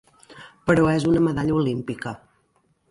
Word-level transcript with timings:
Però 0.69 0.87
és 0.93 1.05
una 1.11 1.23
medalla 1.29 1.59
olímpica. 1.61 2.17